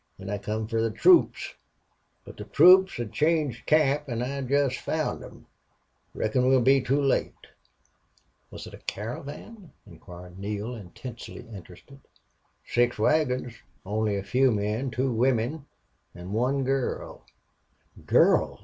Then 0.17 0.31
I 0.31 0.39
come 0.39 0.65
fer 0.67 0.81
the 0.81 0.89
troops. 0.89 1.53
But 2.25 2.35
the 2.37 2.45
troops 2.45 2.95
had 2.97 3.13
changed 3.13 3.67
camp 3.67 4.09
an' 4.09 4.23
I 4.23 4.41
jest 4.41 4.79
found 4.79 5.21
them. 5.21 5.45
Reckon 6.15 6.47
we'll 6.49 6.61
be 6.63 6.81
too 6.81 6.99
late." 6.99 7.45
"Was 8.49 8.65
it 8.65 8.73
a 8.73 8.79
caravan?" 8.79 9.73
inquired 9.85 10.39
Neale, 10.39 10.73
intensely 10.73 11.41
interested. 11.47 11.99
"Six 12.65 12.97
wagons. 12.97 13.53
Only 13.85 14.15
a 14.17 14.23
few 14.23 14.49
men. 14.49 14.89
Two 14.89 15.11
wimmen. 15.13 15.67
An' 16.15 16.31
one 16.33 16.63
girl." 16.63 17.23
"Girl!" 18.03 18.59